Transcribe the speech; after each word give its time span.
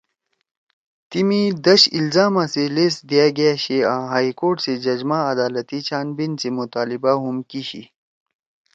تیمی 1.09 1.43
دش 1.65 1.81
الزاما 1.97 2.43
سی 2.53 2.63
لیس 2.75 2.95
دیِا 3.09 3.27
گأشی 3.37 3.77
آں 3.93 4.03
ہائی 4.11 4.31
کورٹ 4.39 4.57
سی 4.63 4.73
جج 4.83 5.01
ما 5.09 5.19
عدالتی 5.31 5.79
چھان 5.87 6.07
بین 6.17 6.31
سی 6.41 6.49
مطالبہ 6.57 7.11
ہُم 7.21 7.37
کی 7.49 7.61
شی 7.69 7.83